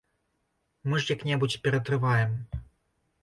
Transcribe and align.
Мы 0.89 0.95
ж 1.03 1.13
як-небудзь 1.17 1.59
ператрываем. 1.67 2.31